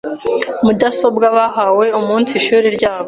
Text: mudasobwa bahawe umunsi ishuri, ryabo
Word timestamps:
mudasobwa 0.63 1.25
bahawe 1.37 1.85
umunsi 1.99 2.31
ishuri, 2.39 2.67
ryabo 2.75 2.99